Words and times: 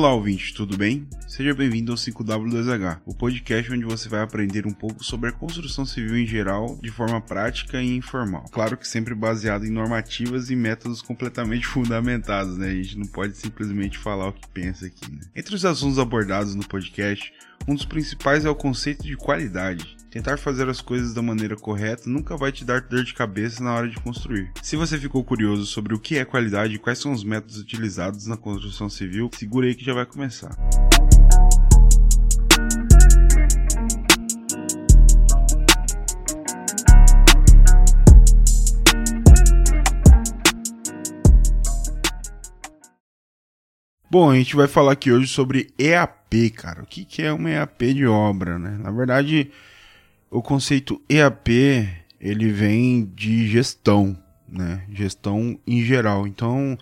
Olá, 0.00 0.14
ouvinte, 0.14 0.54
tudo 0.54 0.78
bem? 0.78 1.06
Seja 1.28 1.52
bem-vindo 1.52 1.92
ao 1.92 1.98
5W2H, 1.98 3.02
o 3.04 3.14
podcast 3.14 3.70
onde 3.70 3.84
você 3.84 4.08
vai 4.08 4.22
aprender 4.22 4.66
um 4.66 4.72
pouco 4.72 5.04
sobre 5.04 5.28
a 5.28 5.32
construção 5.32 5.84
civil 5.84 6.16
em 6.16 6.26
geral, 6.26 6.78
de 6.80 6.90
forma 6.90 7.20
prática 7.20 7.82
e 7.82 7.96
informal. 7.98 8.46
Claro 8.50 8.78
que 8.78 8.88
sempre 8.88 9.14
baseado 9.14 9.66
em 9.66 9.70
normativas 9.70 10.48
e 10.48 10.56
métodos 10.56 11.02
completamente 11.02 11.66
fundamentados, 11.68 12.56
né? 12.56 12.68
A 12.70 12.74
gente 12.74 12.96
não 12.96 13.04
pode 13.04 13.36
simplesmente 13.36 13.98
falar 13.98 14.28
o 14.28 14.32
que 14.32 14.48
pensa 14.48 14.86
aqui. 14.86 15.12
Né? 15.12 15.20
Entre 15.36 15.54
os 15.54 15.66
assuntos 15.66 15.98
abordados 15.98 16.54
no 16.54 16.66
podcast, 16.66 17.30
um 17.68 17.74
dos 17.74 17.84
principais 17.84 18.46
é 18.46 18.48
o 18.48 18.54
conceito 18.54 19.02
de 19.02 19.18
qualidade. 19.18 19.98
Tentar 20.10 20.38
fazer 20.38 20.68
as 20.68 20.80
coisas 20.80 21.14
da 21.14 21.22
maneira 21.22 21.54
correta 21.54 22.10
nunca 22.10 22.36
vai 22.36 22.50
te 22.50 22.64
dar 22.64 22.80
dor 22.80 23.04
de 23.04 23.14
cabeça 23.14 23.62
na 23.62 23.72
hora 23.72 23.88
de 23.88 23.94
construir. 24.00 24.50
Se 24.60 24.74
você 24.74 24.98
ficou 24.98 25.22
curioso 25.22 25.64
sobre 25.66 25.94
o 25.94 26.00
que 26.00 26.18
é 26.18 26.24
qualidade 26.24 26.74
e 26.74 26.78
quais 26.80 26.98
são 26.98 27.12
os 27.12 27.22
métodos 27.22 27.58
utilizados 27.58 28.26
na 28.26 28.36
construção 28.36 28.90
civil, 28.90 29.30
segura 29.32 29.68
aí 29.68 29.74
que 29.76 29.84
já 29.84 29.94
vai 29.94 30.04
começar. 30.04 30.50
Bom, 44.10 44.28
a 44.28 44.34
gente 44.34 44.56
vai 44.56 44.66
falar 44.66 44.90
aqui 44.90 45.12
hoje 45.12 45.28
sobre 45.28 45.72
EAP, 45.78 46.50
cara. 46.56 46.82
O 46.82 46.86
que, 46.86 47.04
que 47.04 47.22
é 47.22 47.32
uma 47.32 47.48
EAP 47.48 47.94
de 47.94 48.08
obra, 48.08 48.58
né? 48.58 48.76
Na 48.76 48.90
verdade, 48.90 49.52
o 50.30 50.40
conceito 50.40 51.02
EAP, 51.08 51.48
ele 52.20 52.52
vem 52.52 53.04
de 53.14 53.48
gestão, 53.48 54.16
né? 54.48 54.84
Gestão 54.92 55.58
em 55.66 55.82
geral. 55.82 56.26
Então, 56.26 56.78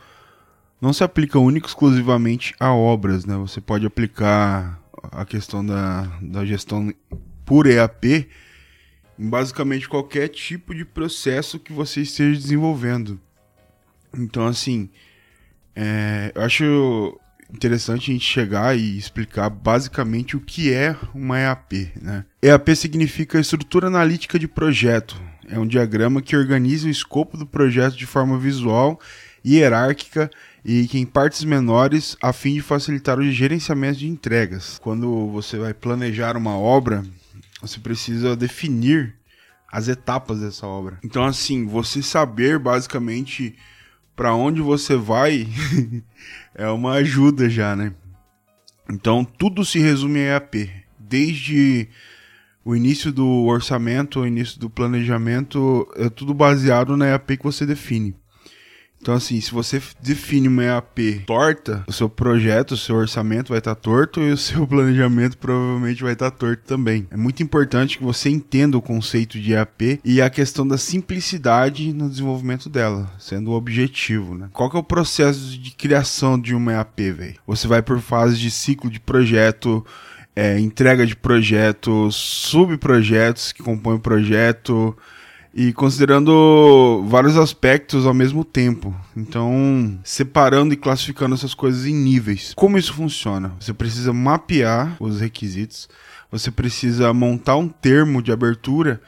não 0.80 0.92
se 0.92 1.02
aplica 1.02 1.38
único 1.38 1.66
exclusivamente 1.66 2.54
a 2.60 2.72
obras, 2.72 3.24
né? 3.24 3.36
Você 3.36 3.60
pode 3.60 3.86
aplicar 3.86 4.80
a 5.10 5.24
questão 5.24 5.64
da, 5.64 6.02
da 6.20 6.44
gestão 6.44 6.92
por 7.44 7.66
EAP 7.66 8.28
em 9.18 9.28
basicamente 9.28 9.88
qualquer 9.88 10.28
tipo 10.28 10.74
de 10.74 10.84
processo 10.84 11.58
que 11.58 11.72
você 11.72 12.02
esteja 12.02 12.38
desenvolvendo. 12.38 13.18
Então, 14.16 14.46
assim, 14.46 14.90
é, 15.74 16.32
eu 16.34 16.42
acho 16.42 17.20
interessante 17.52 18.10
a 18.10 18.14
gente 18.14 18.24
chegar 18.24 18.76
e 18.76 18.98
explicar 18.98 19.48
basicamente 19.48 20.36
o 20.36 20.40
que 20.40 20.72
é 20.72 20.96
uma 21.14 21.38
EAP. 21.38 21.92
Né? 22.00 22.24
EAP 22.42 22.76
significa 22.76 23.40
Estrutura 23.40 23.86
Analítica 23.86 24.38
de 24.38 24.46
Projeto. 24.46 25.20
É 25.48 25.58
um 25.58 25.66
diagrama 25.66 26.20
que 26.20 26.36
organiza 26.36 26.86
o 26.86 26.90
escopo 26.90 27.36
do 27.36 27.46
projeto 27.46 27.96
de 27.96 28.06
forma 28.06 28.38
visual 28.38 29.00
hierárquica 29.44 30.30
e 30.64 30.86
que 30.86 30.98
em 30.98 31.06
partes 31.06 31.44
menores 31.44 32.16
a 32.20 32.32
fim 32.32 32.54
de 32.54 32.60
facilitar 32.60 33.18
o 33.18 33.30
gerenciamento 33.30 34.00
de 34.00 34.08
entregas. 34.08 34.78
Quando 34.82 35.28
você 35.28 35.56
vai 35.56 35.72
planejar 35.72 36.36
uma 36.36 36.56
obra, 36.56 37.02
você 37.62 37.80
precisa 37.80 38.36
definir 38.36 39.14
as 39.70 39.88
etapas 39.88 40.40
dessa 40.40 40.66
obra. 40.66 40.98
Então 41.02 41.24
assim, 41.24 41.66
você 41.66 42.02
saber 42.02 42.58
basicamente 42.58 43.56
para 44.14 44.34
onde 44.34 44.60
você 44.60 44.96
vai 44.96 45.46
é 46.58 46.68
uma 46.68 46.94
ajuda 46.94 47.48
já, 47.48 47.74
né? 47.76 47.94
Então 48.90 49.24
tudo 49.24 49.64
se 49.64 49.78
resume 49.78 50.18
a 50.18 50.34
EAP, 50.34 50.70
desde 50.98 51.88
o 52.64 52.74
início 52.74 53.12
do 53.12 53.44
orçamento, 53.44 54.20
o 54.20 54.26
início 54.26 54.58
do 54.58 54.68
planejamento, 54.68 55.88
é 55.96 56.10
tudo 56.10 56.34
baseado 56.34 56.96
na 56.96 57.06
EAP 57.06 57.38
que 57.38 57.44
você 57.44 57.64
define. 57.64 58.14
Então, 59.00 59.14
assim, 59.14 59.40
se 59.40 59.52
você 59.52 59.80
define 60.02 60.48
uma 60.48 60.64
EAP 60.64 61.24
torta, 61.26 61.84
o 61.86 61.92
seu 61.92 62.08
projeto, 62.08 62.72
o 62.72 62.76
seu 62.76 62.96
orçamento 62.96 63.50
vai 63.50 63.58
estar 63.58 63.74
tá 63.74 63.80
torto 63.80 64.20
e 64.20 64.32
o 64.32 64.36
seu 64.36 64.66
planejamento 64.68 65.38
provavelmente 65.38 66.02
vai 66.02 66.12
estar 66.12 66.30
tá 66.30 66.36
torto 66.36 66.62
também. 66.64 67.06
É 67.10 67.16
muito 67.16 67.42
importante 67.42 67.98
que 67.98 68.04
você 68.04 68.28
entenda 68.28 68.76
o 68.76 68.82
conceito 68.82 69.38
de 69.38 69.52
EAP 69.52 70.00
e 70.04 70.20
a 70.20 70.28
questão 70.28 70.66
da 70.66 70.76
simplicidade 70.76 71.92
no 71.92 72.10
desenvolvimento 72.10 72.68
dela, 72.68 73.10
sendo 73.18 73.50
o 73.50 73.54
objetivo, 73.54 74.34
né? 74.34 74.48
Qual 74.52 74.68
que 74.68 74.76
é 74.76 74.80
o 74.80 74.84
processo 74.84 75.58
de 75.58 75.70
criação 75.70 76.38
de 76.38 76.54
uma 76.54 76.72
EAP, 76.72 77.12
velho? 77.12 77.36
Você 77.46 77.68
vai 77.68 77.80
por 77.82 78.00
fases 78.00 78.38
de 78.38 78.50
ciclo 78.50 78.90
de 78.90 79.00
projeto, 79.00 79.84
é, 80.34 80.58
entrega 80.58 81.06
de 81.06 81.16
projetos, 81.16 82.14
subprojetos 82.14 83.52
que 83.52 83.62
compõem 83.62 83.96
o 83.96 84.00
projeto, 84.00 84.96
e 85.54 85.72
considerando 85.72 87.04
vários 87.06 87.36
aspectos 87.36 88.06
ao 88.06 88.14
mesmo 88.14 88.44
tempo. 88.44 88.94
Então, 89.16 89.98
separando 90.04 90.74
e 90.74 90.76
classificando 90.76 91.34
essas 91.34 91.54
coisas 91.54 91.86
em 91.86 91.94
níveis. 91.94 92.52
Como 92.54 92.78
isso 92.78 92.92
funciona? 92.92 93.52
Você 93.58 93.72
precisa 93.72 94.12
mapear 94.12 94.96
os 95.00 95.20
requisitos, 95.20 95.88
você 96.30 96.50
precisa 96.50 97.12
montar 97.12 97.56
um 97.56 97.68
termo 97.68 98.22
de 98.22 98.30
abertura 98.30 99.00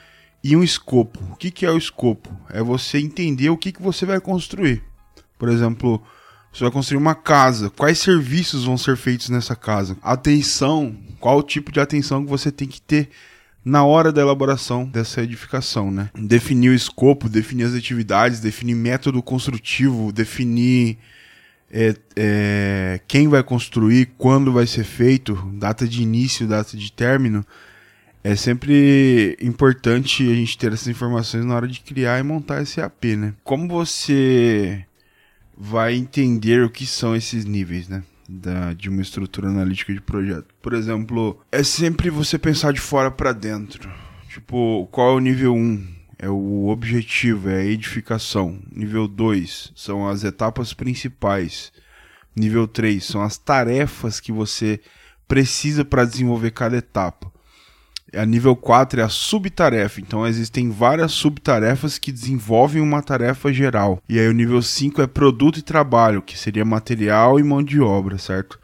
e 0.42 0.56
um 0.56 0.62
escopo. 0.62 1.20
O 1.30 1.36
que, 1.36 1.50
que 1.50 1.66
é 1.66 1.70
o 1.70 1.78
escopo? 1.78 2.30
É 2.48 2.62
você 2.62 2.98
entender 2.98 3.50
o 3.50 3.56
que, 3.56 3.72
que 3.72 3.82
você 3.82 4.06
vai 4.06 4.20
construir. 4.20 4.82
Por 5.38 5.48
exemplo, 5.48 6.02
você 6.52 6.64
vai 6.64 6.70
construir 6.72 6.98
uma 6.98 7.14
casa. 7.14 7.70
Quais 7.70 7.98
serviços 7.98 8.64
vão 8.64 8.76
ser 8.76 8.96
feitos 8.96 9.28
nessa 9.28 9.54
casa? 9.54 9.96
Atenção. 10.02 10.96
Qual 11.20 11.38
o 11.38 11.42
tipo 11.42 11.70
de 11.70 11.80
atenção 11.80 12.24
que 12.24 12.30
você 12.30 12.50
tem 12.50 12.66
que 12.66 12.80
ter 12.80 13.10
na 13.64 13.84
hora 13.84 14.10
da 14.10 14.22
elaboração 14.22 14.84
dessa 14.84 15.22
edificação, 15.22 15.90
né? 15.90 16.10
Definir 16.14 16.70
o 16.70 16.74
escopo, 16.74 17.28
definir 17.28 17.64
as 17.64 17.74
atividades, 17.74 18.40
definir 18.40 18.74
método 18.74 19.22
construtivo, 19.22 20.12
definir 20.12 20.98
é, 21.70 21.94
é, 22.16 23.00
quem 23.06 23.28
vai 23.28 23.42
construir, 23.42 24.12
quando 24.18 24.52
vai 24.52 24.66
ser 24.66 24.84
feito, 24.84 25.34
data 25.54 25.86
de 25.86 26.02
início, 26.02 26.46
data 26.46 26.76
de 26.76 26.90
término. 26.90 27.44
É 28.22 28.36
sempre 28.36 29.36
importante 29.40 30.28
a 30.30 30.34
gente 30.34 30.58
ter 30.58 30.72
essas 30.72 30.88
informações 30.88 31.44
na 31.44 31.54
hora 31.54 31.68
de 31.68 31.80
criar 31.80 32.18
e 32.18 32.22
montar 32.22 32.62
esse 32.62 32.80
AP, 32.80 33.04
né? 33.16 33.34
Como 33.44 33.68
você 33.68 34.84
vai 35.56 35.94
entender 35.94 36.62
o 36.62 36.70
que 36.70 36.86
são 36.86 37.14
esses 37.14 37.44
níveis, 37.44 37.88
né? 37.88 38.02
Da, 38.30 38.72
de 38.72 38.88
uma 38.88 39.02
estrutura 39.02 39.48
analítica 39.48 39.92
de 39.92 40.00
projeto. 40.00 40.54
Por 40.62 40.72
exemplo, 40.72 41.40
é 41.50 41.62
sempre 41.62 42.08
você 42.10 42.38
pensar 42.38 42.72
de 42.72 42.80
fora 42.80 43.10
para 43.10 43.32
dentro. 43.32 43.90
Tipo, 44.28 44.86
qual 44.92 45.10
é 45.10 45.14
o 45.16 45.20
nível 45.20 45.54
1? 45.54 46.00
É 46.18 46.28
o 46.28 46.68
objetivo, 46.68 47.48
é 47.48 47.60
a 47.60 47.64
edificação. 47.64 48.60
Nível 48.70 49.08
2 49.08 49.72
são 49.74 50.06
as 50.06 50.22
etapas 50.22 50.72
principais. 50.72 51.72
Nível 52.36 52.68
3 52.68 53.02
são 53.02 53.22
as 53.22 53.36
tarefas 53.36 54.20
que 54.20 54.30
você 54.30 54.80
precisa 55.26 55.84
para 55.84 56.04
desenvolver 56.04 56.52
cada 56.52 56.76
etapa. 56.76 57.32
A 58.14 58.26
nível 58.26 58.56
4 58.56 59.00
é 59.00 59.04
a 59.04 59.08
subtarefa. 59.08 60.00
Então 60.00 60.26
existem 60.26 60.70
várias 60.70 61.12
subtarefas 61.12 61.98
que 61.98 62.12
desenvolvem 62.12 62.82
uma 62.82 63.02
tarefa 63.02 63.52
geral. 63.52 64.02
E 64.08 64.18
aí 64.18 64.28
o 64.28 64.32
nível 64.32 64.60
5 64.60 65.02
é 65.02 65.06
produto 65.06 65.58
e 65.58 65.62
trabalho, 65.62 66.22
que 66.22 66.38
seria 66.38 66.64
material 66.64 67.38
e 67.38 67.42
mão 67.42 67.62
de 67.62 67.80
obra, 67.80 68.18
certo? 68.18 68.58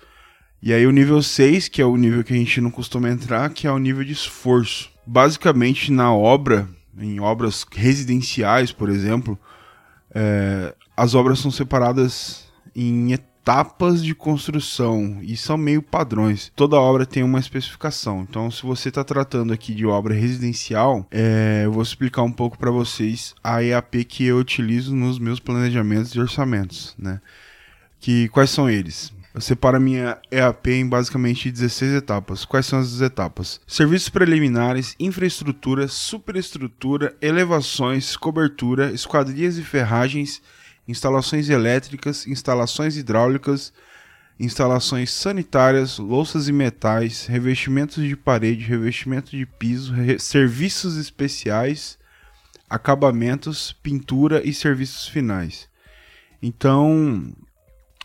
E 0.62 0.72
aí 0.72 0.86
o 0.86 0.90
nível 0.90 1.22
6, 1.22 1.68
que 1.68 1.80
é 1.80 1.84
o 1.84 1.96
nível 1.96 2.24
que 2.24 2.32
a 2.32 2.36
gente 2.36 2.60
não 2.60 2.70
costuma 2.70 3.10
entrar, 3.10 3.48
que 3.50 3.66
é 3.66 3.70
o 3.70 3.78
nível 3.78 4.02
de 4.02 4.12
esforço. 4.12 4.90
Basicamente 5.06 5.92
na 5.92 6.12
obra, 6.12 6.68
em 6.98 7.20
obras 7.20 7.64
residenciais, 7.70 8.72
por 8.72 8.88
exemplo, 8.88 9.38
é, 10.12 10.74
as 10.96 11.14
obras 11.14 11.38
são 11.38 11.50
separadas 11.50 12.46
em 12.74 13.12
etapas 13.12 13.35
etapas 13.46 14.02
de 14.02 14.12
construção 14.12 15.20
e 15.22 15.36
são 15.36 15.56
meio 15.56 15.80
padrões. 15.80 16.50
Toda 16.56 16.74
obra 16.74 17.06
tem 17.06 17.22
uma 17.22 17.38
especificação. 17.38 18.26
Então, 18.28 18.50
se 18.50 18.64
você 18.64 18.88
está 18.88 19.04
tratando 19.04 19.52
aqui 19.52 19.72
de 19.72 19.86
obra 19.86 20.12
residencial, 20.12 21.06
é, 21.12 21.62
eu 21.64 21.70
vou 21.70 21.80
explicar 21.80 22.22
um 22.22 22.32
pouco 22.32 22.58
para 22.58 22.72
vocês 22.72 23.36
a 23.44 23.62
EAP 23.62 24.04
que 24.04 24.24
eu 24.26 24.38
utilizo 24.38 24.96
nos 24.96 25.20
meus 25.20 25.38
planejamentos 25.38 26.10
e 26.10 26.18
orçamentos, 26.18 26.92
né? 26.98 27.20
Que 28.00 28.28
quais 28.30 28.50
são 28.50 28.68
eles? 28.68 29.14
Eu 29.32 29.40
separo 29.40 29.76
a 29.76 29.80
minha 29.80 30.18
EAP 30.28 30.66
em 30.68 30.88
basicamente 30.88 31.48
16 31.48 31.92
etapas. 31.92 32.44
Quais 32.44 32.66
são 32.66 32.80
as 32.80 33.00
etapas? 33.00 33.60
Serviços 33.64 34.08
preliminares, 34.08 34.96
infraestrutura, 34.98 35.86
superestrutura, 35.86 37.14
elevações, 37.22 38.16
cobertura, 38.16 38.90
esquadrias 38.90 39.56
e 39.56 39.62
ferragens, 39.62 40.42
instalações 40.86 41.48
elétricas, 41.48 42.26
instalações 42.26 42.96
hidráulicas, 42.96 43.72
instalações 44.38 45.10
sanitárias, 45.10 45.98
louças 45.98 46.48
e 46.48 46.52
metais, 46.52 47.26
revestimentos 47.26 48.04
de 48.04 48.16
parede, 48.16 48.64
revestimento 48.64 49.30
de 49.30 49.46
piso, 49.46 49.92
re 49.92 50.18
serviços 50.18 50.96
especiais, 50.96 51.98
acabamentos, 52.68 53.72
pintura 53.82 54.46
e 54.46 54.52
serviços 54.52 55.08
finais. 55.08 55.68
Então, 56.42 57.32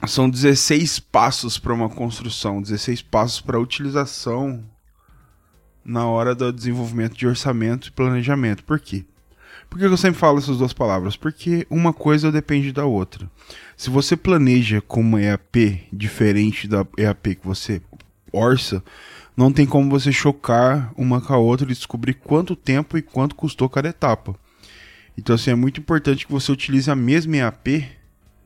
são 0.08 0.30
16 0.30 1.00
passos 1.00 1.60
para 1.60 1.74
uma 1.74 1.90
construção, 1.90 2.62
16 2.62 3.02
passos 3.02 3.42
para 3.42 3.60
utilização 3.60 4.64
na 5.84 6.06
hora 6.06 6.34
do 6.34 6.52
desenvolvimento 6.52 7.18
de 7.18 7.28
orçamento 7.28 7.88
e 7.88 7.92
planejamento. 7.92 8.64
Por 8.64 8.80
quê? 8.80 9.06
Por 9.72 9.80
que 9.80 9.86
eu 9.86 9.96
sempre 9.96 10.20
falo 10.20 10.38
essas 10.38 10.58
duas 10.58 10.74
palavras? 10.74 11.16
Porque 11.16 11.66
uma 11.70 11.94
coisa 11.94 12.30
depende 12.30 12.74
da 12.74 12.84
outra. 12.84 13.32
Se 13.78 13.90
você 13.90 14.18
planeja 14.18 14.82
com 14.82 15.00
uma 15.00 15.22
EAP 15.22 15.88
diferente 15.94 16.68
da 16.68 16.86
EAP 16.98 17.36
que 17.36 17.48
você 17.48 17.82
orça, 18.34 18.84
não 19.36 19.50
tem 19.50 19.66
como 19.66 19.90
você 19.90 20.12
chocar 20.12 20.92
uma 20.98 21.22
com 21.22 21.34
a 21.34 21.38
outra 21.38 21.66
e 21.66 21.74
descobrir 21.74 22.16
quanto 22.16 22.54
tempo 22.54 22.98
e 22.98 23.02
quanto 23.02 23.34
custou 23.34 23.70
cada 23.70 23.88
etapa. 23.88 24.36
Então, 25.18 25.36
assim, 25.36 25.52
é 25.52 25.56
muito 25.56 25.80
importante 25.80 26.26
que 26.26 26.34
você 26.34 26.52
utilize 26.52 26.92
a 26.92 26.96
mesma 26.96 27.38
EAP 27.38 27.88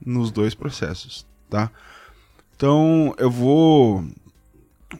nos 0.06 0.30
dois 0.30 0.54
processos, 0.54 1.26
tá? 1.50 1.72
Então, 2.56 3.16
eu 3.18 3.32
vou 3.32 4.06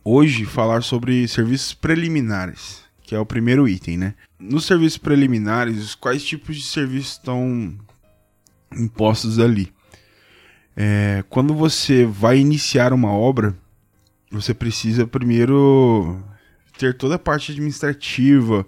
hoje 0.04 0.44
falar 0.44 0.82
sobre 0.82 1.28
serviços 1.28 1.76
preliminares, 1.76 2.84
que 3.04 3.14
é 3.14 3.20
o 3.20 3.26
primeiro 3.28 3.68
item, 3.68 3.96
né? 3.96 4.16
Nos 4.50 4.66
serviços 4.66 4.98
preliminares, 4.98 5.96
quais 5.96 6.24
tipos 6.24 6.56
de 6.56 6.64
serviços 6.64 7.14
estão 7.14 7.76
impostos 8.72 9.40
ali? 9.40 9.74
É, 10.78 11.24
quando 11.30 11.54
você 11.54 12.06
vai 12.06 12.38
iniciar 12.38 12.94
uma 12.94 13.12
obra, 13.12 13.58
você 14.32 14.54
precisa 14.54 15.08
primeiro 15.08 16.22
ter 16.78 16.96
toda 16.96 17.16
a 17.16 17.20
parte 17.20 17.52
administrativa, 17.52 18.68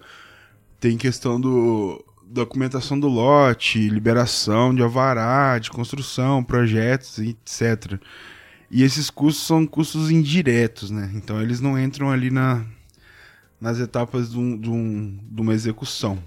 tem 0.80 0.98
questão 0.98 1.40
do 1.40 2.04
documentação 2.26 3.00
do 3.00 3.08
lote, 3.08 3.90
liberação 3.90 4.74
de 4.74 4.82
alvará, 4.82 5.60
de 5.60 5.70
construção, 5.70 6.44
projetos, 6.44 7.20
etc. 7.20 8.00
E 8.70 8.84
esses 8.84 9.10
custos 9.10 9.46
são 9.46 9.66
custos 9.66 10.10
indiretos, 10.12 10.90
né? 10.90 11.12
Então 11.14 11.42
eles 11.42 11.62
não 11.62 11.80
entram 11.80 12.12
ali 12.12 12.30
na, 12.30 12.66
nas 13.60 13.80
etapas 13.80 14.32
de, 14.32 14.38
um, 14.38 14.58
de, 14.58 14.70
um, 14.70 15.20
de 15.22 15.42
uma 15.42 15.54
execução, 15.54 16.22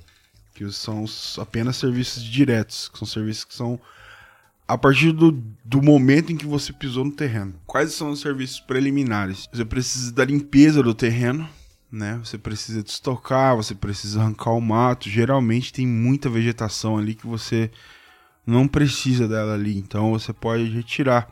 que 0.54 0.70
são 0.72 1.04
apenas 1.38 1.76
serviços 1.76 2.22
diretos, 2.22 2.88
que 2.88 2.98
são 2.98 3.06
serviços 3.06 3.44
que 3.44 3.54
são 3.54 3.80
a 4.70 4.78
partir 4.78 5.10
do, 5.10 5.32
do 5.64 5.82
momento 5.82 6.30
em 6.30 6.36
que 6.36 6.46
você 6.46 6.72
pisou 6.72 7.04
no 7.04 7.10
terreno. 7.10 7.54
Quais 7.66 7.92
são 7.92 8.10
os 8.10 8.20
serviços 8.20 8.60
preliminares? 8.60 9.48
Você 9.52 9.64
precisa 9.64 10.12
da 10.12 10.24
limpeza 10.24 10.80
do 10.80 10.94
terreno, 10.94 11.48
né? 11.90 12.20
Você 12.22 12.38
precisa 12.38 12.78
estocar, 12.78 13.56
você 13.56 13.74
precisa 13.74 14.20
arrancar 14.20 14.52
o 14.52 14.60
mato. 14.60 15.10
Geralmente 15.10 15.72
tem 15.72 15.84
muita 15.84 16.30
vegetação 16.30 16.96
ali 16.96 17.16
que 17.16 17.26
você 17.26 17.68
não 18.46 18.68
precisa 18.68 19.26
dela 19.26 19.54
ali, 19.54 19.76
então 19.76 20.12
você 20.12 20.32
pode 20.32 20.64
retirar. 20.70 21.28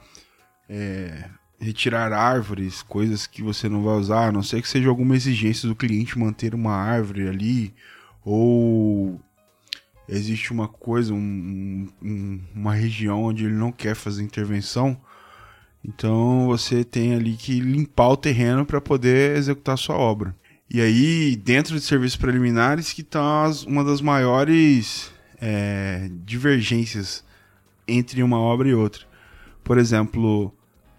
É, 0.69 1.31
retirar 1.61 2.13
árvores, 2.13 2.83
coisas 2.83 3.27
que 3.27 3.43
você 3.43 3.69
não 3.69 3.83
vai 3.83 3.95
usar, 3.97 4.29
a 4.29 4.33
não 4.33 4.43
ser 4.43 4.63
que 4.63 4.69
seja 4.69 4.89
alguma 4.89 5.17
exigência 5.17 5.69
do 5.69 5.75
cliente 5.75 6.19
manter 6.19 6.55
uma 6.55 6.75
árvore 6.75 7.29
ali, 7.29 7.75
ou 8.25 9.21
existe 10.09 10.53
uma 10.53 10.69
coisa, 10.69 11.13
um, 11.13 11.89
um, 12.03 12.41
uma 12.55 12.75
região 12.75 13.25
onde 13.25 13.45
ele 13.45 13.55
não 13.55 13.73
quer 13.73 13.95
fazer 13.95 14.23
intervenção, 14.23 14.99
então 15.85 16.47
você 16.47 16.85
tem 16.85 17.15
ali 17.15 17.37
que 17.37 17.61
limpar 17.61 18.09
o 18.09 18.17
terreno 18.17 18.65
para 18.65 18.81
poder 18.81 19.37
executar 19.37 19.79
sua 19.79 19.97
obra. 19.97 20.35
E 20.71 20.81
aí, 20.83 21.35
dentro 21.35 21.75
de 21.75 21.81
serviços 21.81 22.17
preliminares, 22.17 22.93
que 22.93 23.01
está 23.01 23.51
uma 23.67 23.83
das 23.83 24.03
maiores 24.03 25.11
é, 25.41 26.11
divergências 26.27 27.25
entre 27.87 28.23
uma 28.23 28.39
obra 28.39 28.69
e 28.69 28.75
outra. 28.75 29.07
Por 29.65 29.79
exemplo, 29.79 30.53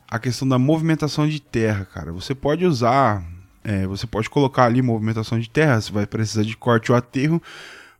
a 0.10 0.18
questão 0.18 0.48
da 0.48 0.58
movimentação 0.58 1.28
de 1.28 1.40
terra, 1.40 1.86
cara. 1.86 2.12
Você 2.12 2.34
pode 2.34 2.66
usar, 2.66 3.24
é, 3.64 3.86
você 3.86 4.08
pode 4.08 4.30
colocar 4.30 4.66
ali 4.66 4.82
movimentação 4.82 5.40
de 5.40 5.50
terra, 5.50 5.80
você 5.80 5.92
vai 5.92 6.08
precisar 6.08 6.44
de 6.44 6.58
corte 6.58 6.92
ou 6.92 6.98
aterro, 6.98 7.42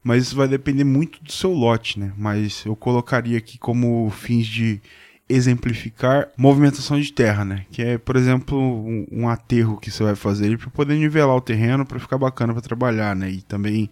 mas 0.04 0.24
isso 0.24 0.36
vai 0.36 0.48
depender 0.48 0.84
muito 0.84 1.24
do 1.24 1.32
seu 1.32 1.52
lote, 1.54 2.00
né? 2.00 2.12
Mas 2.18 2.66
eu 2.66 2.76
colocaria 2.76 3.38
aqui 3.38 3.58
como 3.58 4.10
fins 4.10 4.48
de 4.48 4.82
exemplificar 5.28 6.30
movimentação 6.36 7.00
de 7.00 7.14
terra, 7.14 7.46
né? 7.46 7.66
Que 7.72 7.84
é, 7.84 7.98
por 8.00 8.16
exemplo, 8.16 8.58
um, 8.58 9.06
um 9.12 9.30
aterro 9.30 9.78
que 9.78 9.92
você 9.92 10.04
vai 10.04 10.16
fazer 10.16 10.58
para 10.58 10.70
poder 10.72 10.96
nivelar 10.96 11.36
o 11.36 11.42
terreno 11.42 11.86
para 11.86 12.00
ficar 12.00 12.18
bacana 12.18 12.54
para 12.54 12.62
trabalhar, 12.62 13.16
né? 13.16 13.30
E 13.30 13.42
também 13.44 13.92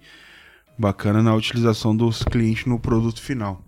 bacana 0.77 1.21
na 1.21 1.35
utilização 1.35 1.95
dos 1.95 2.23
clientes 2.23 2.65
no 2.65 2.79
produto 2.79 3.21
final. 3.21 3.63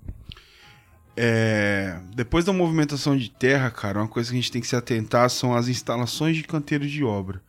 É... 1.22 2.00
Depois 2.16 2.46
da 2.46 2.54
movimentação 2.54 3.18
de 3.18 3.30
terra, 3.30 3.70
cara, 3.70 4.00
uma 4.00 4.08
coisa 4.08 4.30
que 4.30 4.38
a 4.38 4.40
gente 4.40 4.52
tem 4.52 4.62
que 4.62 4.68
se 4.68 4.76
atentar 4.76 5.30
são 5.30 5.54
as 5.54 5.68
instalações 5.68 6.38
de 6.38 6.44
canteiro 6.44 6.88
de 6.88 7.04
obra 7.04 7.42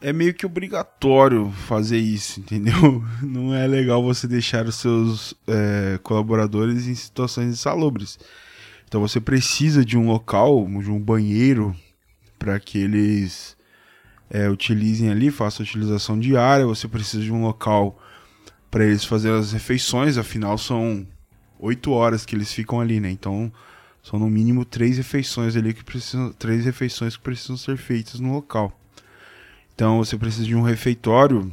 é 0.00 0.12
meio 0.12 0.32
que 0.32 0.46
obrigatório 0.46 1.52
fazer 1.66 1.98
isso, 1.98 2.40
entendeu? 2.40 3.04
Não 3.22 3.54
é 3.54 3.66
legal 3.66 4.02
você 4.02 4.26
deixar 4.26 4.66
os 4.66 4.76
seus 4.76 5.34
é, 5.46 5.98
colaboradores 6.02 6.86
em 6.86 6.94
situações 6.94 7.52
insalubres. 7.52 8.18
Então 8.88 9.00
você 9.00 9.20
precisa 9.20 9.84
de 9.84 9.96
um 9.96 10.06
local, 10.06 10.66
de 10.80 10.90
um 10.90 10.98
banheiro, 10.98 11.76
para 12.38 12.58
que 12.58 12.78
eles 12.78 13.56
é, 14.28 14.48
utilizem 14.48 15.10
ali, 15.10 15.30
façam 15.30 15.64
utilização 15.64 16.18
diária. 16.18 16.66
Você 16.66 16.88
precisa 16.88 17.22
de 17.22 17.32
um 17.32 17.42
local 17.42 18.00
para 18.70 18.84
eles 18.84 19.04
fazerem 19.04 19.38
as 19.38 19.52
refeições, 19.52 20.16
afinal 20.16 20.56
são 20.56 21.06
oito 21.60 21.92
horas 21.92 22.24
que 22.24 22.34
eles 22.34 22.52
ficam 22.52 22.80
ali, 22.80 23.00
né? 23.00 23.10
Então 23.10 23.52
são 24.02 24.18
no 24.18 24.30
mínimo 24.30 24.64
três 24.64 24.96
refeições 24.96 25.56
ali 25.56 25.74
que 25.74 25.84
precisam, 25.84 26.32
três 26.32 26.64
refeições 26.64 27.16
que 27.16 27.22
precisam 27.22 27.56
ser 27.56 27.76
feitas 27.76 28.18
no 28.18 28.32
local. 28.32 28.72
Então 29.74 29.98
você 29.98 30.16
precisa 30.16 30.44
de 30.44 30.54
um 30.54 30.62
refeitório, 30.62 31.50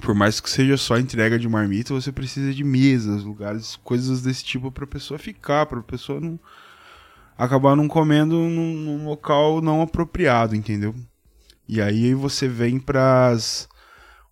por 0.00 0.14
mais 0.14 0.40
que 0.40 0.50
seja 0.50 0.76
só 0.76 0.98
entrega 0.98 1.38
de 1.38 1.48
marmita, 1.48 1.94
você 1.94 2.12
precisa 2.12 2.52
de 2.52 2.64
mesas, 2.64 3.22
lugares, 3.22 3.76
coisas 3.76 4.22
desse 4.22 4.44
tipo 4.44 4.70
para 4.70 4.84
a 4.84 4.88
pessoa 4.88 5.18
ficar, 5.18 5.66
para 5.66 5.80
a 5.80 5.82
pessoa 5.82 6.20
não 6.20 6.38
acabar 7.36 7.76
não 7.76 7.86
comendo 7.86 8.36
num, 8.36 8.74
num, 8.74 9.04
local 9.06 9.60
não 9.60 9.82
apropriado, 9.82 10.56
entendeu? 10.56 10.94
E 11.68 11.80
aí 11.80 12.14
você 12.14 12.48
vem 12.48 12.78
para 12.78 13.28
as 13.28 13.68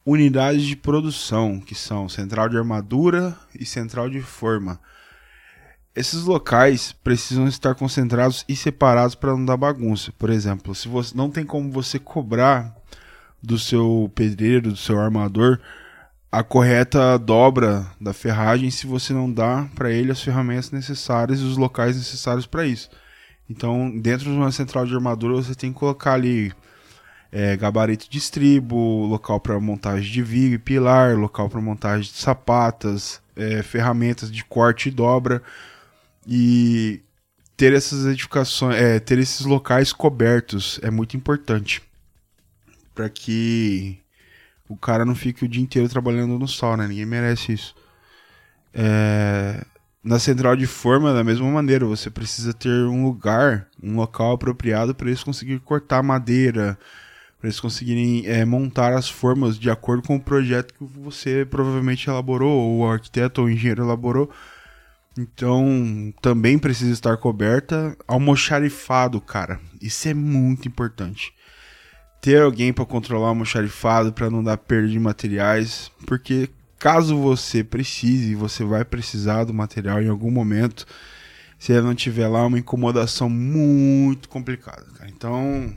unidades 0.05 0.63
de 0.63 0.77
produção, 0.77 1.61
que 1.61 1.75
são 1.75 2.09
central 2.09 2.49
de 2.49 2.59
armadura 2.59 3.37
e 3.59 3.65
central 3.65 4.11
de 4.11 4.21
forma. 4.21 4.79
Esses 5.97 6.25
locais 6.25 6.93
precisam 6.93 7.47
estar 7.47 7.75
concentrados 7.75 8.45
e 8.49 8.57
separados 8.57 9.15
para 9.15 9.31
não 9.31 9.45
dar 9.45 9.57
bagunça. 9.57 10.13
Por 10.19 10.29
exemplo, 10.29 10.75
se 10.75 10.89
você 10.89 11.17
não 11.17 11.31
tem 11.31 11.45
como 11.45 11.71
você 11.71 11.99
cobrar 11.99 12.75
do 13.43 13.59
seu 13.59 14.11
pedreiro, 14.15 14.71
do 14.71 14.77
seu 14.77 14.99
armador, 14.99 15.61
a 16.33 16.43
correta 16.43 17.17
dobra 17.17 17.87
da 18.01 18.13
ferragem 18.13 18.71
se 18.71 18.89
você 18.89 19.13
não 19.13 19.33
dá 19.33 19.69
para 19.75 19.93
ele 19.93 20.11
as 20.11 20.21
ferramentas 20.21 20.73
necessárias 20.73 21.39
e 21.39 21.45
os 21.45 21.57
locais 21.57 21.97
necessários 21.97 22.45
para 22.45 22.67
isso. 22.67 22.91
Então, 23.49 23.97
dentro 24.01 24.25
de 24.25 24.37
uma 24.37 24.51
central 24.51 24.85
de 24.85 24.95
armadura, 24.95 25.35
você 25.35 25.55
tem 25.55 25.73
que 25.73 25.79
colocar 25.79 26.15
ali 26.15 26.53
é, 27.35 27.57
gabarito 27.57 28.09
de 28.09 28.17
estribo, 28.17 29.07
local 29.07 29.41
para 29.41 29.59
montagem 29.59 30.13
de 30.13 30.23
viga 30.23 30.55
e 30.55 30.59
pilar, 30.59 31.17
local 31.19 31.51
para 31.51 31.61
montagem 31.61 32.13
de 32.13 32.17
sapatas, 32.17 33.21
é, 33.35 33.61
ferramentas 33.61 34.31
de 34.31 34.45
corte 34.45 34.89
e 34.89 34.93
dobra 34.93 35.43
e 36.25 37.03
ter 37.57 37.73
essas 37.73 38.07
edificações, 38.07 38.77
é, 38.77 39.01
ter 39.01 39.19
esses 39.19 39.45
locais 39.45 39.93
cobertos 39.93 40.79
é 40.81 40.93
muito 40.93 41.17
importante 41.17 41.83
para 42.95 43.11
que 43.11 43.99
o 44.69 44.77
cara 44.77 45.05
não 45.05 45.17
fique 45.17 45.45
o 45.45 45.49
dia 45.49 45.63
inteiro 45.63 45.89
trabalhando 45.89 46.39
no 46.39 46.47
sol, 46.47 46.77
né? 46.77 46.87
Ninguém 46.87 47.05
merece 47.05 47.53
isso. 47.53 47.75
É... 48.73 49.61
Na 50.05 50.19
central 50.21 50.55
de 50.55 50.67
forma, 50.67 51.13
da 51.13 51.25
mesma 51.25 51.51
maneira, 51.51 51.85
você 51.85 52.11
precisa 52.11 52.53
ter 52.53 52.85
um 52.85 53.05
lugar, 53.05 53.69
um 53.83 53.97
local 53.97 54.33
apropriado 54.33 54.95
para 54.95 55.09
eles 55.09 55.25
conseguirem 55.25 55.59
cortar 55.59 56.03
madeira, 56.03 56.79
para 57.45 57.49
eles 57.49 57.61
conseguirem 57.61 58.27
é, 58.27 58.43
montar 58.43 58.95
as 58.95 59.07
formas 59.07 59.59
de 59.59 59.69
acordo 59.69 60.03
com 60.03 60.17
o 60.17 60.21
projeto 60.21 60.73
que 60.73 60.83
você 60.83 61.45
provavelmente 61.45 62.09
elaborou, 62.09 62.51
ou 62.51 62.79
o 62.79 62.91
arquiteto 62.91 63.43
ou 63.43 63.47
o 63.47 63.51
engenheiro 63.51 63.83
elaborou. 63.83 64.31
Então, 65.19 66.11
também 66.23 66.59
precisa 66.59 66.91
estar 66.91 67.19
coberta. 67.19 67.95
Almoxarifado, 68.09 69.21
cara. 69.21 69.61
Isso 69.79 70.09
é 70.09 70.15
muito 70.15 70.67
importante 70.67 71.35
ter 72.19 72.41
alguém 72.41 72.73
para 72.73 72.87
controlar 72.87 73.27
o 73.27 73.29
almoxarifado 73.29 74.11
para 74.11 74.31
não 74.31 74.43
dar 74.43 74.57
perda 74.57 74.89
de 74.89 74.99
materiais, 74.99 75.93
porque 76.07 76.49
caso 76.79 77.19
você 77.19 77.63
precise, 77.63 78.35
você 78.35 78.65
vai 78.65 78.87
precisar 78.87 79.45
do 79.45 79.53
material 79.53 80.03
em 80.03 80.09
algum 80.09 80.31
momento, 80.31 80.87
se 81.59 81.73
ele 81.73 81.83
não 81.83 81.95
tiver 81.95 82.27
lá, 82.27 82.41
é 82.41 82.47
uma 82.47 82.59
incomodação 82.59 83.29
muito 83.29 84.31
complicada. 84.31 84.87
Cara. 84.97 85.11
Então, 85.11 85.75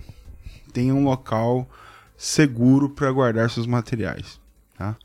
tenha 0.77 0.93
um 0.93 1.03
local 1.03 1.67
seguro 2.15 2.87
para 2.87 3.11
guardar 3.11 3.49
seus 3.49 3.65
materiais, 3.65 4.39
tá? 4.77 4.95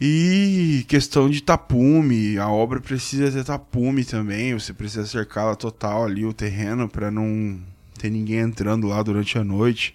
E 0.00 0.84
questão 0.86 1.28
de 1.28 1.42
tapume, 1.42 2.38
a 2.38 2.48
obra 2.48 2.80
precisa 2.80 3.32
ter 3.32 3.42
tapume 3.42 4.04
também, 4.04 4.54
você 4.54 4.72
precisa 4.72 5.04
cercá-la 5.04 5.56
total 5.56 6.04
ali 6.04 6.24
o 6.24 6.32
terreno 6.32 6.88
para 6.88 7.10
não 7.10 7.60
ter 7.98 8.10
ninguém 8.10 8.38
entrando 8.38 8.86
lá 8.86 9.02
durante 9.02 9.36
a 9.36 9.42
noite. 9.42 9.92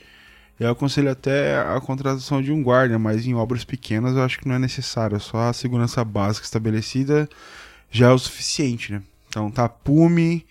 Eu 0.59 0.69
aconselho 0.69 1.09
até 1.09 1.57
a 1.57 1.79
contratação 1.79 2.41
de 2.41 2.51
um 2.51 2.61
guarda, 2.61 2.99
mas 2.99 3.25
em 3.25 3.33
obras 3.33 3.63
pequenas 3.63 4.13
eu 4.13 4.23
acho 4.23 4.39
que 4.39 4.47
não 4.47 4.55
é 4.55 4.59
necessário. 4.59 5.17
Só 5.21 5.37
a 5.37 5.53
segurança 5.53 6.03
básica 6.03 6.45
estabelecida 6.45 7.29
já 7.89 8.09
é 8.09 8.11
o 8.11 8.19
suficiente, 8.19 8.91
né? 8.91 9.01
Então, 9.29 9.49
tapume, 9.49 10.45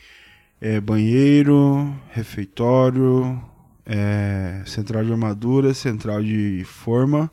é, 0.63 0.81
banheiro, 0.81 1.95
refeitório, 2.11 3.52
é, 3.87 4.63
central 4.67 5.05
de 5.05 5.13
armadura, 5.13 5.75
central 5.75 6.23
de 6.23 6.65
forma 6.65 7.31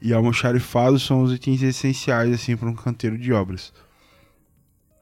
e 0.00 0.12
almoxarifado 0.12 0.98
são 0.98 1.22
os 1.22 1.32
itens 1.32 1.62
essenciais 1.62 2.32
assim 2.32 2.56
para 2.56 2.68
um 2.68 2.74
canteiro 2.74 3.16
de 3.16 3.32
obras 3.32 3.72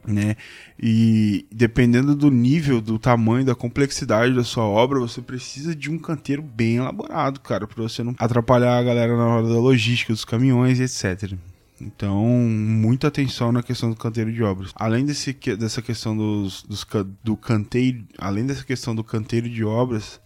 né? 0.06 0.36
E 0.80 1.46
dependendo 1.50 2.14
do 2.14 2.30
nível, 2.30 2.80
do 2.80 2.98
tamanho, 2.98 3.44
da 3.44 3.54
complexidade 3.54 4.34
da 4.34 4.44
sua 4.44 4.64
obra, 4.64 4.98
você 4.98 5.20
precisa 5.22 5.74
de 5.74 5.90
um 5.90 5.98
canteiro 5.98 6.42
bem 6.42 6.76
elaborado, 6.76 7.40
cara, 7.40 7.66
para 7.66 7.82
você 7.82 8.02
não 8.02 8.14
atrapalhar 8.18 8.78
a 8.78 8.82
galera 8.82 9.16
na 9.16 9.26
hora 9.26 9.48
da 9.48 9.58
logística 9.58 10.12
dos 10.12 10.24
caminhões, 10.24 10.80
etc. 10.80 11.32
Então, 11.80 12.24
muita 12.24 13.08
atenção 13.08 13.50
na 13.50 13.62
questão 13.62 13.90
do 13.90 13.96
canteiro 13.96 14.32
de 14.32 14.42
obras. 14.42 14.70
Além 14.76 15.04
desse, 15.04 15.32
dessa 15.58 15.82
questão 15.82 16.16
dos, 16.16 16.62
dos, 16.62 16.86
do 17.22 17.36
canteiro, 17.36 18.04
além 18.18 18.46
dessa 18.46 18.64
questão 18.64 18.94
do 18.94 19.02
canteiro 19.02 19.48
de 19.48 19.64
obras, 19.64 20.20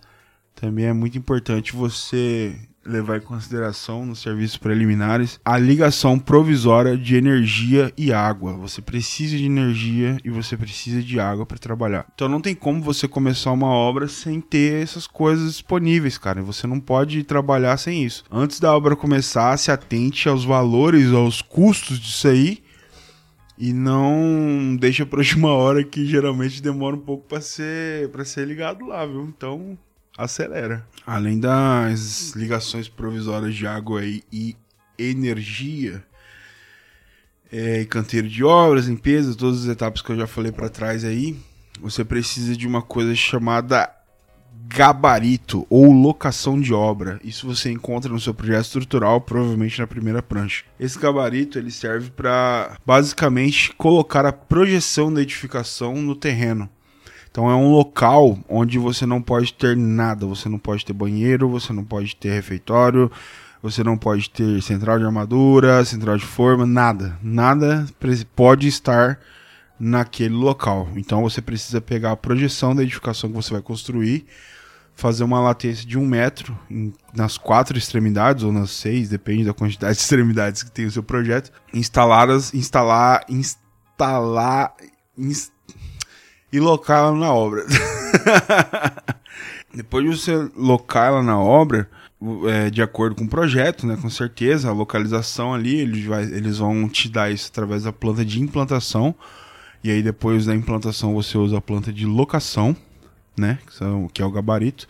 também 0.61 0.87
é 0.87 0.93
muito 0.93 1.17
importante 1.17 1.75
você 1.75 2.55
levar 2.85 3.19
em 3.19 3.21
consideração 3.21 4.07
nos 4.07 4.21
serviços 4.21 4.57
preliminares 4.57 5.39
a 5.45 5.59
ligação 5.59 6.19
provisória 6.19 6.97
de 6.97 7.17
energia 7.17 7.93
e 7.97 8.13
água. 8.13 8.55
Você 8.55 8.81
precisa 8.81 9.37
de 9.37 9.45
energia 9.45 10.17
e 10.25 10.31
você 10.31 10.57
precisa 10.57 11.03
de 11.03 11.21
água 11.21 11.45
para 11.45 11.59
trabalhar. 11.59 12.07
Então 12.15 12.29
não 12.29 12.41
tem 12.41 12.55
como 12.55 12.83
você 12.83 13.07
começar 13.07 13.53
uma 13.53 13.69
obra 13.69 14.09
sem 14.09 14.41
ter 14.41 14.83
essas 14.83 15.07
coisas 15.07 15.53
disponíveis, 15.53 16.17
cara. 16.17 16.43
Você 16.43 16.67
não 16.67 16.81
pode 16.81 17.23
trabalhar 17.25 17.77
sem 17.77 18.05
isso. 18.05 18.25
Antes 18.31 18.59
da 18.59 18.75
obra 18.75 18.97
começar, 18.97 19.57
se 19.59 19.71
atente 19.71 20.29
aos 20.29 20.45
valores, 20.45 21.13
aos 21.13 21.43
custos 21.43 22.01
disso 22.01 22.27
aí 22.27 22.63
e 23.57 23.73
não 23.73 24.77
deixa 24.79 25.05
para 25.05 25.19
última 25.21 25.53
hora 25.53 25.85
que 25.85 26.07
geralmente 26.07 26.63
demora 26.63 26.97
um 26.97 27.01
pouco 27.01 27.29
para 27.29 27.41
ser 27.41 28.09
para 28.11 28.25
ser 28.25 28.47
ligado 28.47 28.87
lá, 28.87 29.05
viu? 29.05 29.23
Então 29.23 29.79
acelera. 30.19 30.85
Além 31.07 31.39
das 31.39 32.33
ligações 32.35 32.89
provisórias 32.89 33.55
de 33.55 33.67
água 33.67 34.05
e, 34.05 34.57
energia, 34.99 36.05
é, 37.53 37.85
canteiro 37.85 38.29
de 38.29 38.43
obras, 38.43 38.87
limpeza, 38.87 39.37
todas 39.37 39.63
as 39.63 39.69
etapas 39.69 40.03
que 40.03 40.11
eu 40.11 40.17
já 40.17 40.27
falei 40.27 40.51
para 40.51 40.69
trás 40.69 41.05
aí, 41.05 41.39
você 41.81 42.05
precisa 42.05 42.57
de 42.57 42.67
uma 42.67 42.83
coisa 42.83 43.15
chamada 43.15 43.89
gabarito 44.67 45.67
ou 45.71 45.91
locação 45.93 46.61
de 46.61 46.75
obra. 46.75 47.21
Isso 47.25 47.47
você 47.47 47.71
encontra 47.71 48.13
no 48.13 48.21
seu 48.21 48.35
projeto 48.35 48.65
estrutural, 48.65 49.21
provavelmente 49.21 49.79
na 49.79 49.87
primeira 49.87 50.21
prancha. 50.21 50.65
Esse 50.79 50.99
gabarito 50.99 51.59
ele 51.59 51.71
serve 51.71 52.11
para 52.11 52.77
basicamente 52.85 53.73
colocar 53.77 54.27
a 54.27 54.33
projeção 54.33 55.13
da 55.13 55.23
edificação 55.23 55.95
no 55.95 56.15
terreno. 56.15 56.69
Então 57.31 57.51
é 57.51 57.55
um 57.55 57.71
local 57.71 58.39
onde 58.49 58.79
você 58.79 59.07
não 59.07 59.23
pode 59.23 59.53
ter 59.55 59.77
nada. 59.77 60.27
Você 60.27 60.49
não 60.49 60.59
pode 60.59 60.85
ter 60.85 60.93
banheiro, 60.93 61.49
você 61.49 61.73
não 61.73 61.85
pode 61.85 62.17
ter 62.17 62.31
refeitório, 62.31 63.11
você 63.63 63.83
não 63.83 63.97
pode 63.97 64.31
ter 64.31 64.63
central 64.63 64.99
de 64.99 65.05
armadura, 65.05 65.85
central 65.85 66.17
de 66.17 66.25
forma, 66.25 66.67
nada. 66.67 67.19
Nada 67.23 67.87
pode 68.35 68.69
estar 68.69 69.19
naquele 69.79 70.35
local. 70.35 70.89
Então 70.97 71.23
você 71.23 71.41
precisa 71.41 71.81
pegar 71.81 72.13
a 72.13 72.17
projeção 72.17 72.75
da 72.75 72.83
edificação 72.83 73.31
que 73.31 73.37
você 73.37 73.53
vai 73.53 73.63
construir, 73.63 74.27
fazer 74.95 75.23
uma 75.23 75.41
latência 75.41 75.87
de 75.87 75.97
um 75.97 76.07
metro 76.07 76.59
em, 76.69 76.93
nas 77.15 77.39
quatro 77.39 77.79
extremidades 77.79 78.43
ou 78.43 78.53
nas 78.53 78.71
seis, 78.71 79.09
depende 79.09 79.45
da 79.45 79.55
quantidade 79.55 79.95
de 79.95 80.01
extremidades 80.03 80.63
que 80.63 80.71
tem 80.71 80.87
o 80.87 80.91
seu 80.91 81.03
projeto, 81.03 81.53
instalar 81.73 82.31
as, 82.31 82.53
instalar, 82.53 83.25
instalar, 83.29 84.75
instalar 85.17 85.58
e 86.53 86.59
locar 86.59 87.01
ela 87.01 87.13
na 87.13 87.33
obra. 87.33 87.65
Depois 89.75 90.05
de 90.05 90.17
você 90.17 90.51
locar 90.57 91.09
ela 91.09 91.23
na 91.23 91.39
obra, 91.39 91.89
é, 92.47 92.71
de 92.71 92.83
acordo 92.83 93.15
com 93.15 93.25
o 93.25 93.29
projeto, 93.29 93.87
né, 93.87 93.97
com 94.01 94.11
certeza, 94.11 94.69
a 94.69 94.73
localização 94.73 95.55
ali, 95.55 95.77
eles, 95.77 96.05
vai, 96.05 96.25
eles 96.25 96.59
vão 96.59 96.89
te 96.89 97.09
dar 97.09 97.31
isso 97.31 97.49
através 97.51 97.85
da 97.85 97.93
planta 97.93 98.25
de 98.25 98.41
implantação. 98.41 99.15
E 99.85 99.91
aí 99.91 100.03
depois 100.03 100.47
da 100.47 100.55
implantação 100.55 101.15
você 101.15 101.39
usa 101.39 101.59
a 101.59 101.61
planta 101.61 101.93
de 101.93 102.05
locação, 102.05 102.77
né, 103.37 103.59
que, 103.67 103.75
são, 103.75 104.09
que 104.09 104.23
é 104.23 104.25
o 104.25 104.31
gabarito. 104.31 104.89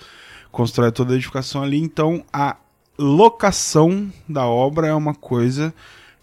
Constrói 0.51 0.91
toda 0.91 1.13
a 1.13 1.17
edificação 1.17 1.63
ali. 1.63 1.79
Então 1.79 2.25
a 2.33 2.57
locação 2.99 4.11
da 4.29 4.47
obra 4.47 4.87
é 4.87 4.95
uma 4.95 5.15
coisa 5.15 5.75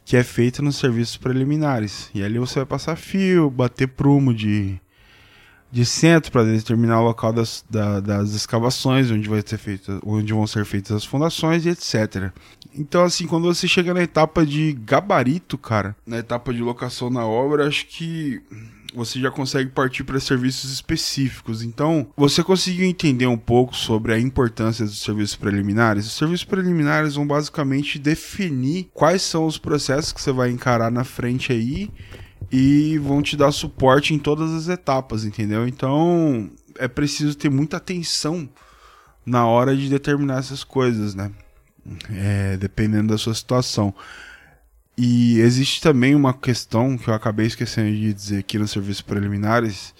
que 0.03 0.17
é 0.17 0.23
feita 0.23 0.61
nos 0.61 0.77
serviços 0.77 1.17
preliminares. 1.17 2.09
E 2.13 2.23
ali 2.23 2.39
você 2.39 2.59
vai 2.59 2.65
passar 2.65 2.95
fio, 2.95 3.49
bater 3.49 3.87
prumo 3.87 4.33
de 4.33 4.79
de 5.75 5.85
centro 5.85 6.31
para 6.31 6.45
determinar 6.45 7.01
o 7.01 7.03
local 7.03 7.33
das, 7.33 7.65
da, 7.69 7.99
das 7.99 8.31
escavações, 8.31 9.11
onde, 9.11 9.27
vai 9.27 9.43
ser 9.45 9.57
feita, 9.57 9.99
onde 10.05 10.31
vão 10.31 10.47
ser 10.47 10.63
feitas 10.63 10.95
as 10.95 11.03
fundações 11.03 11.65
e 11.65 11.69
etc. 11.69 12.31
Então, 12.73 13.03
assim, 13.03 13.27
quando 13.27 13.53
você 13.53 13.67
chega 13.67 13.93
na 13.93 14.01
etapa 14.01 14.45
de 14.45 14.71
gabarito, 14.71 15.57
cara, 15.57 15.93
na 16.07 16.17
etapa 16.17 16.53
de 16.53 16.61
locação 16.61 17.09
na 17.09 17.25
obra, 17.25 17.67
acho 17.67 17.87
que 17.87 18.41
você 18.95 19.19
já 19.19 19.29
consegue 19.29 19.69
partir 19.69 20.05
para 20.05 20.17
serviços 20.17 20.71
específicos. 20.71 21.61
Então, 21.61 22.07
você 22.15 22.41
conseguiu 22.41 22.85
entender 22.85 23.27
um 23.27 23.37
pouco 23.37 23.75
sobre 23.75 24.13
a 24.13 24.19
importância 24.19 24.85
dos 24.85 25.01
serviços 25.01 25.35
preliminares? 25.35 26.05
Os 26.05 26.13
serviços 26.13 26.45
preliminares 26.45 27.15
vão 27.15 27.27
basicamente 27.27 27.99
definir 27.99 28.87
quais 28.93 29.21
são 29.23 29.45
os 29.45 29.57
processos 29.57 30.13
que 30.13 30.21
você 30.21 30.31
vai 30.31 30.51
encarar 30.51 30.89
na 30.89 31.03
frente 31.03 31.51
aí 31.51 31.91
e 32.51 32.97
vão 32.99 33.21
te 33.21 33.35
dar 33.35 33.51
suporte 33.51 34.13
em 34.13 34.19
todas 34.19 34.51
as 34.51 34.67
etapas, 34.67 35.25
entendeu? 35.25 35.67
Então 35.67 36.49
é 36.77 36.87
preciso 36.87 37.35
ter 37.35 37.49
muita 37.49 37.77
atenção 37.77 38.49
na 39.25 39.45
hora 39.45 39.75
de 39.75 39.89
determinar 39.89 40.39
essas 40.39 40.63
coisas, 40.63 41.15
né? 41.15 41.31
É, 42.11 42.57
dependendo 42.57 43.09
da 43.09 43.17
sua 43.17 43.33
situação. 43.33 43.93
E 44.97 45.39
existe 45.39 45.81
também 45.81 46.15
uma 46.15 46.33
questão 46.33 46.97
que 46.97 47.09
eu 47.09 47.13
acabei 47.13 47.47
esquecendo 47.47 47.91
de 47.91 48.13
dizer 48.13 48.39
aqui 48.39 48.57
nos 48.57 48.71
serviços 48.71 49.01
preliminares, 49.01 49.93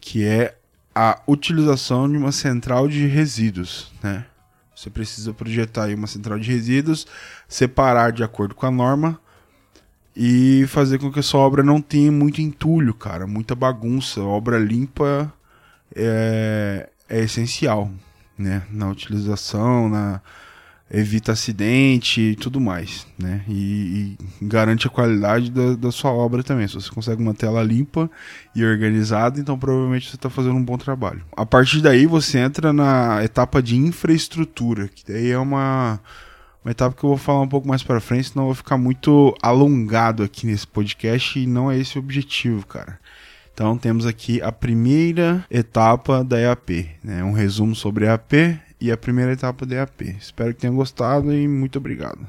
que 0.00 0.24
é 0.24 0.56
a 0.94 1.20
utilização 1.26 2.10
de 2.10 2.16
uma 2.16 2.32
central 2.32 2.88
de 2.88 3.06
resíduos, 3.06 3.92
né? 4.02 4.26
Você 4.74 4.90
precisa 4.90 5.32
projetar 5.32 5.84
aí 5.84 5.94
uma 5.94 6.08
central 6.08 6.38
de 6.38 6.50
resíduos, 6.50 7.06
separar 7.48 8.10
de 8.10 8.24
acordo 8.24 8.54
com 8.54 8.66
a 8.66 8.70
norma 8.70 9.20
e 10.16 10.64
fazer 10.68 10.98
com 10.98 11.10
que 11.10 11.18
a 11.18 11.22
sua 11.22 11.40
obra 11.40 11.62
não 11.62 11.80
tenha 11.80 12.12
muito 12.12 12.40
entulho, 12.40 12.94
cara, 12.94 13.26
muita 13.26 13.54
bagunça. 13.54 14.20
Obra 14.20 14.58
limpa 14.58 15.32
é, 15.94 16.88
é 17.08 17.20
essencial, 17.20 17.90
né? 18.38 18.62
Na 18.70 18.88
utilização, 18.88 19.88
na 19.88 20.20
evita 20.90 21.32
acidente 21.32 22.20
e 22.20 22.36
tudo 22.36 22.60
mais, 22.60 23.06
né? 23.18 23.42
E, 23.48 24.16
e 24.40 24.44
garante 24.44 24.86
a 24.86 24.90
qualidade 24.90 25.50
da, 25.50 25.74
da, 25.74 25.90
sua 25.90 26.12
obra 26.12 26.42
também. 26.42 26.68
Se 26.68 26.74
você 26.74 26.90
consegue 26.90 27.22
manter 27.22 27.46
ela 27.46 27.62
limpa 27.62 28.08
e 28.54 28.64
organizada, 28.64 29.40
então 29.40 29.58
provavelmente 29.58 30.08
você 30.08 30.16
está 30.16 30.30
fazendo 30.30 30.56
um 30.56 30.64
bom 30.64 30.78
trabalho. 30.78 31.22
A 31.36 31.44
partir 31.44 31.80
daí 31.80 32.06
você 32.06 32.38
entra 32.38 32.72
na 32.72 33.24
etapa 33.24 33.62
de 33.62 33.76
infraestrutura, 33.76 34.88
que 34.88 35.04
daí 35.10 35.30
é 35.30 35.38
uma 35.38 35.98
uma 36.64 36.70
etapa 36.70 36.96
que 36.96 37.04
eu 37.04 37.10
vou 37.10 37.18
falar 37.18 37.42
um 37.42 37.48
pouco 37.48 37.68
mais 37.68 37.82
para 37.82 38.00
frente, 38.00 38.30
senão 38.30 38.44
eu 38.44 38.48
vou 38.48 38.54
ficar 38.54 38.78
muito 38.78 39.36
alongado 39.42 40.22
aqui 40.22 40.46
nesse 40.46 40.66
podcast 40.66 41.38
e 41.38 41.46
não 41.46 41.70
é 41.70 41.78
esse 41.78 41.98
o 41.98 42.00
objetivo, 42.00 42.66
cara. 42.66 42.98
Então 43.52 43.76
temos 43.76 44.06
aqui 44.06 44.40
a 44.40 44.50
primeira 44.50 45.44
etapa 45.50 46.24
da 46.24 46.40
EAP, 46.40 46.90
né? 47.04 47.22
um 47.22 47.32
resumo 47.32 47.74
sobre 47.74 48.08
a 48.08 48.12
EAP 48.12 48.58
e 48.80 48.90
a 48.90 48.96
primeira 48.96 49.32
etapa 49.32 49.66
da 49.66 49.76
EAP. 49.76 50.16
Espero 50.18 50.54
que 50.54 50.60
tenham 50.60 50.74
gostado 50.74 51.32
e 51.32 51.46
muito 51.46 51.78
obrigado. 51.78 52.26